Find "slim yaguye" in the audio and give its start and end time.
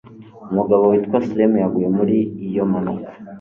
1.27-1.87